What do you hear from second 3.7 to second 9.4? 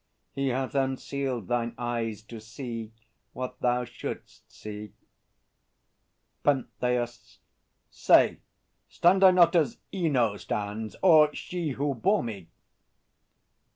shouldst see. PENTHEUS. Say; stand I